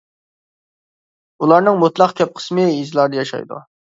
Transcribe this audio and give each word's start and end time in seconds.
ئۇلارنىڭ 1.41 1.77
مۇتلەق 1.83 2.15
كۆپ 2.21 2.33
قىسمى 2.39 2.65
يېزىلاردا 2.71 3.23
ياشايدۇ. 3.23 3.63